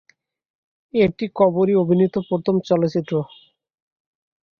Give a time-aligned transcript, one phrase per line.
[0.93, 3.13] এটি কবরী অভিনীত প্রথম চলচ্চিত্র।